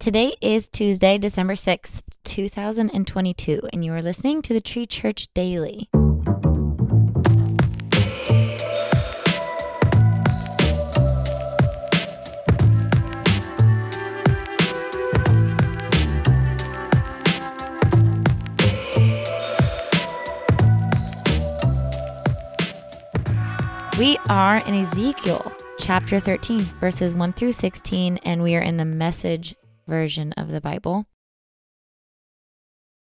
[0.00, 5.90] Today is Tuesday, December 6th, 2022, and you are listening to the Tree Church Daily.
[23.98, 28.86] We are in Ezekiel chapter 13, verses 1 through 16, and we are in the
[28.86, 29.54] message
[29.90, 31.04] version of the Bible.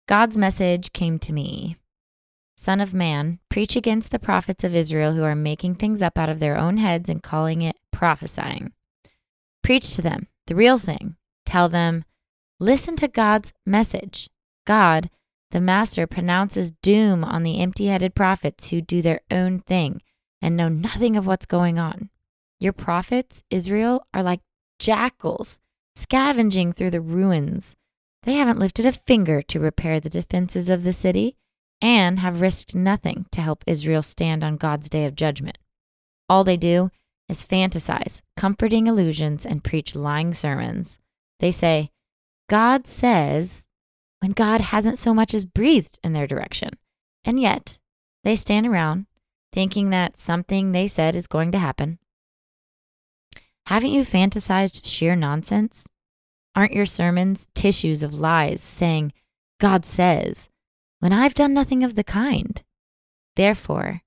[0.08, 1.76] God's message came to me
[2.56, 6.28] Son of man, preach against the prophets of Israel who are making things up out
[6.28, 8.72] of their own heads and calling it prophesying.
[9.62, 11.16] Preach to them the real thing.
[11.44, 12.04] Tell them,
[12.60, 14.30] listen to God's message.
[14.66, 15.10] God,
[15.50, 20.00] the Master, pronounces doom on the empty headed prophets who do their own thing
[20.40, 22.10] and know nothing of what's going on.
[22.60, 24.40] Your prophets, Israel, are like
[24.78, 25.58] jackals
[25.96, 27.74] scavenging through the ruins.
[28.22, 31.36] They haven't lifted a finger to repair the defenses of the city
[31.80, 35.58] and have risked nothing to help Israel stand on God's day of judgment.
[36.28, 36.90] All they do
[37.28, 40.98] is fantasize, comforting illusions, and preach lying sermons.
[41.40, 41.90] They say,
[42.48, 43.64] God says,
[44.20, 46.70] when God hasn't so much as breathed in their direction.
[47.24, 47.78] And yet,
[48.22, 49.06] they stand around
[49.52, 51.98] thinking that something they said is going to happen.
[53.66, 55.86] Haven't you fantasized sheer nonsense?
[56.54, 59.12] Aren't your sermons tissues of lies saying,
[59.60, 60.48] God says,
[61.00, 62.62] when I've done nothing of the kind?
[63.36, 64.02] Therefore,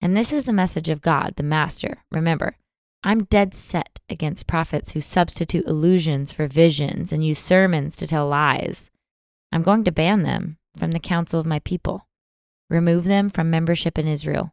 [0.00, 2.56] and this is the message of God, the Master, remember,
[3.02, 8.28] I'm dead set against prophets who substitute illusions for visions and use sermons to tell
[8.28, 8.90] lies.
[9.52, 12.06] I'm going to ban them from the council of my people,
[12.68, 14.52] remove them from membership in Israel,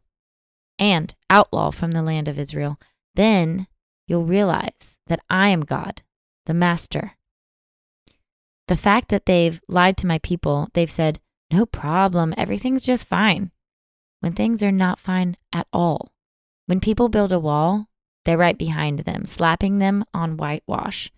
[0.78, 2.78] and outlaw from the land of Israel.
[3.14, 3.66] Then
[4.08, 6.02] you'll realize that I am God,
[6.46, 7.12] the Master.
[8.66, 11.20] The fact that they've lied to my people, they've said,
[11.52, 13.52] no problem, everything's just fine,
[14.20, 16.10] when things are not fine at all.
[16.66, 17.86] When people build a wall,
[18.24, 21.10] they're right behind them, slapping them on whitewash.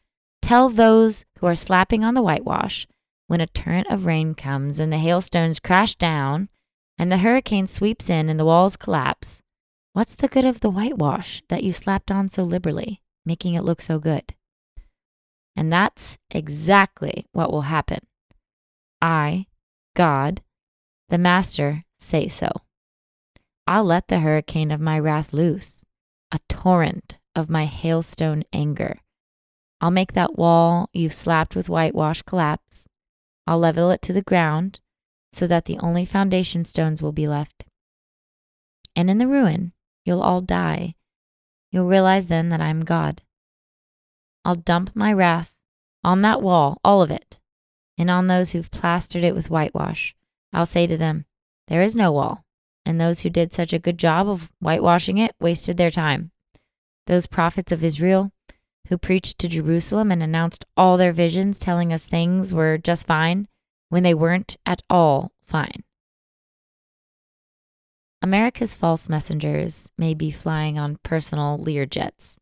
[0.42, 2.86] Tell those who are slapping on the whitewash
[3.26, 6.48] when a torrent of rain comes and the hailstones crash down
[6.98, 9.39] and the hurricane sweeps in and the walls collapse,
[9.92, 13.80] What's the good of the whitewash that you slapped on so liberally, making it look
[13.80, 14.34] so good?
[15.56, 18.06] And that's exactly what will happen.
[19.02, 19.46] I,
[19.96, 20.42] God,
[21.08, 22.50] the Master, say so.
[23.66, 25.84] I'll let the hurricane of my wrath loose,
[26.30, 29.00] a torrent of my hailstone anger.
[29.80, 32.86] I'll make that wall you've slapped with whitewash collapse.
[33.44, 34.78] I'll level it to the ground
[35.32, 37.64] so that the only foundation stones will be left.
[38.94, 39.72] And in the ruin,
[40.04, 40.94] You'll all die.
[41.70, 43.22] You'll realize then that I'm God.
[44.44, 45.52] I'll dump my wrath
[46.02, 47.38] on that wall, all of it,
[47.98, 50.14] and on those who've plastered it with whitewash.
[50.52, 51.26] I'll say to them,
[51.68, 52.44] There is no wall,
[52.86, 56.30] and those who did such a good job of whitewashing it wasted their time.
[57.06, 58.32] Those prophets of Israel
[58.88, 63.46] who preached to Jerusalem and announced all their visions, telling us things were just fine
[63.88, 65.84] when they weren't at all fine.
[68.22, 72.38] America's false messengers may be flying on personal Lear jets,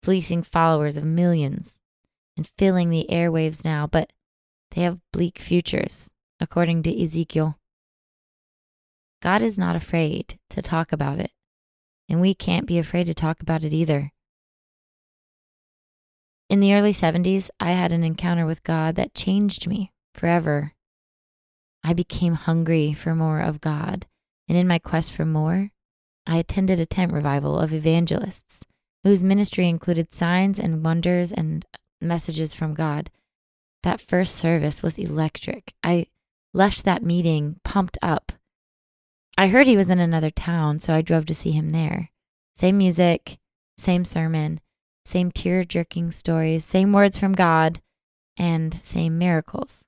[0.00, 1.80] fleecing followers of millions
[2.36, 4.12] and filling the airwaves now, but
[4.70, 7.58] they have bleak futures, according to Ezekiel.
[9.20, 11.32] God is not afraid to talk about it,
[12.08, 14.12] and we can't be afraid to talk about it either.
[16.48, 20.74] In the early 70s, I had an encounter with God that changed me forever.
[21.82, 24.06] I became hungry for more of God
[24.48, 25.70] and in my quest for more,
[26.26, 28.60] I attended a tent revival of evangelists
[29.04, 31.64] whose ministry included signs and wonders and
[32.00, 33.10] messages from God.
[33.82, 35.74] That first service was electric.
[35.82, 36.06] I
[36.52, 38.32] left that meeting pumped up.
[39.38, 42.10] I heard he was in another town, so I drove to see him there.
[42.56, 43.38] Same music,
[43.76, 44.60] same sermon,
[45.04, 47.80] same tear jerking stories, same words from God,
[48.36, 49.84] and same miracles.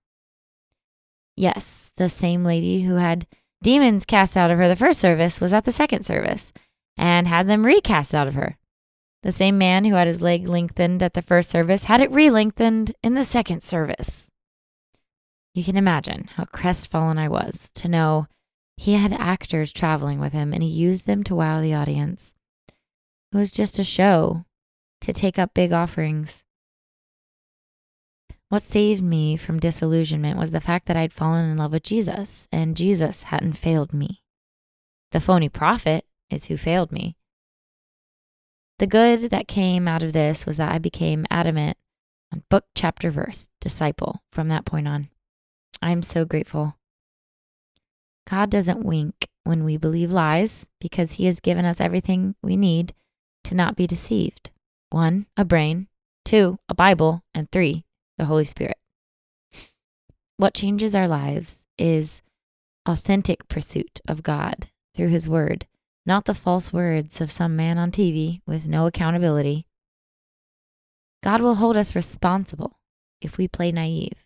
[1.35, 3.27] Yes, the same lady who had
[3.63, 6.53] demons cast out of her the first service was at the second service
[6.97, 8.57] and had them recast out of her.
[9.23, 12.31] The same man who had his leg lengthened at the first service had it re
[12.31, 14.31] lengthened in the second service.
[15.55, 18.27] You can imagine how crestfallen I was to know
[18.77, 22.33] he had actors traveling with him and he used them to wow the audience.
[23.33, 24.45] It was just a show
[25.01, 26.45] to take up big offerings.
[28.49, 32.49] What saved me from disillusionment was the fact that I'd fallen in love with Jesus
[32.51, 34.23] and Jesus hadn't failed me.
[35.13, 37.17] The phony prophet is who failed me.
[38.79, 41.77] The good that came out of this was that I became adamant
[42.33, 45.09] on book, chapter, verse, disciple from that point on.
[45.83, 46.77] I am so grateful.
[48.29, 52.95] God doesn't wink when we believe lies because he has given us everything we need
[53.45, 54.51] to not be deceived.
[54.91, 55.89] One, a brain,
[56.25, 57.85] two, a Bible, and three,
[58.19, 58.77] the Holy Spirit.
[60.37, 62.21] What changes our lives is
[62.85, 65.67] authentic pursuit of God through his word,
[66.05, 69.67] not the false words of some man on TV with no accountability.
[71.23, 72.79] God will hold us responsible
[73.21, 74.25] if we play naive.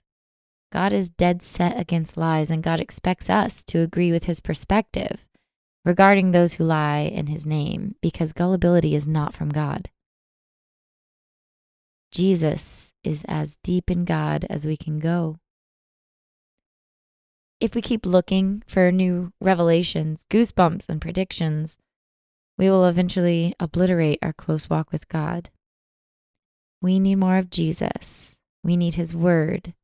[0.73, 5.27] God is dead set against lies, and God expects us to agree with his perspective
[5.85, 9.91] regarding those who lie in his name, because gullibility is not from God.
[12.11, 15.39] Jesus is as deep in God as we can go.
[17.61, 21.77] If we keep looking for new revelations, goosebumps, and predictions,
[22.59, 25.51] we will eventually obliterate our close walk with God.
[26.81, 28.37] We need more of Jesus.
[28.65, 29.75] We need his word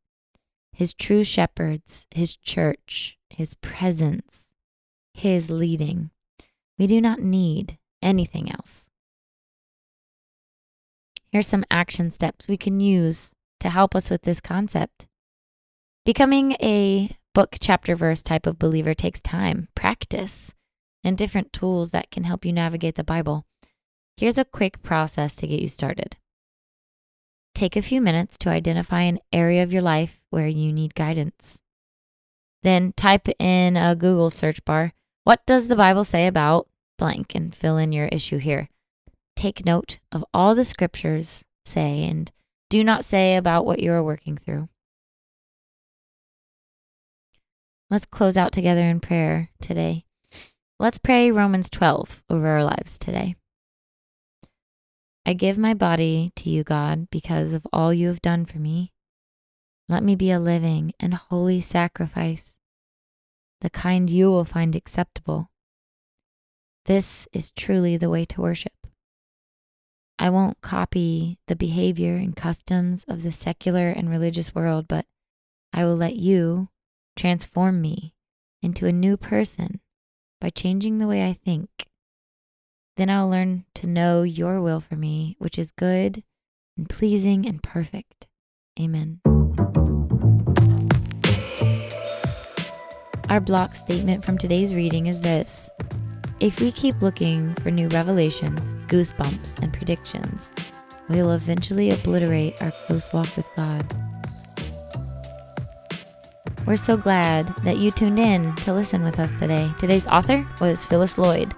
[0.79, 4.47] his true shepherds, his church, his presence,
[5.12, 6.11] his leading.
[6.79, 8.88] We do not need anything else.
[11.30, 15.06] Here's some action steps we can use to help us with this concept.
[16.04, 20.52] Becoming a book, chapter, verse type of believer takes time, practice,
[21.04, 23.44] and different tools that can help you navigate the Bible.
[24.16, 26.16] Here's a quick process to get you started.
[27.54, 31.60] Take a few minutes to identify an area of your life where you need guidance.
[32.62, 34.92] Then type in a Google search bar,
[35.24, 37.34] What does the Bible say about blank?
[37.34, 38.70] and fill in your issue here.
[39.38, 42.29] Take note of all the scriptures say and
[42.70, 44.69] do not say about what you are working through.
[47.88, 50.06] Let's close out together in prayer today.
[50.81, 53.37] Let's pray Romans 12 over our lives today.
[55.25, 58.93] I give my body to you, God, because of all you have done for me.
[59.88, 62.56] Let me be a living and holy sacrifice,
[63.61, 65.52] the kind you will find acceptable.
[66.87, 68.73] This is truly the way to worship.
[70.19, 75.06] I won't copy the behavior and customs of the secular and religious world, but
[75.73, 76.69] I will let you
[77.17, 78.15] transform me
[78.62, 79.81] into a new person
[80.41, 81.88] by changing the way I think
[82.99, 86.25] then I'll learn to know your will for me, which is good
[86.76, 88.26] and pleasing and perfect.
[88.79, 89.20] Amen.
[93.31, 95.70] Our block statement from today's reading is this
[96.40, 100.52] If we keep looking for new revelations, goosebumps, and predictions,
[101.08, 103.85] we will eventually obliterate our close walk with God.
[106.64, 109.69] We're so glad that you tuned in to listen with us today.
[109.81, 111.52] Today's author was Phyllis Lloyd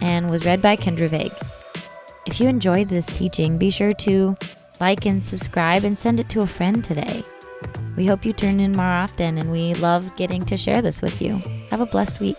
[0.00, 1.34] and was read by Kendra Vague.
[2.24, 4.36] If you enjoyed this teaching, be sure to
[4.78, 7.24] like and subscribe and send it to a friend today.
[7.96, 11.20] We hope you turn in more often, and we love getting to share this with
[11.20, 11.40] you.
[11.70, 12.38] Have a blessed week.